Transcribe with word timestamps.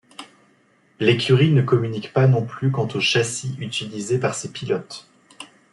L'écurie 0.99 1.51
ne 1.51 1.61
communique 1.61 2.11
pas 2.11 2.25
non 2.25 2.43
plus 2.43 2.71
quant 2.71 2.87
aux 2.87 2.99
châssis 2.99 3.55
utilisés 3.59 4.17
par 4.17 4.33
ses 4.33 4.51
pilotes. 4.51 5.07